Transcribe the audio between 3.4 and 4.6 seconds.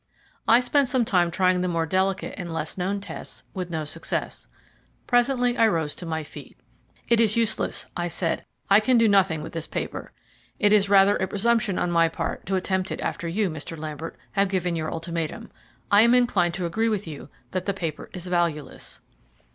with no success.